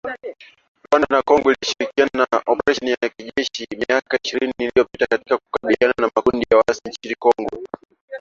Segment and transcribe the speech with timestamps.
[0.85, 6.45] Rwanda na Kongo zilishirikiana katika oparesheni ya kijeshi, miaka miwili iliyopita katika kukabiliana na makundi
[6.51, 7.63] ya waasi nchini Kongo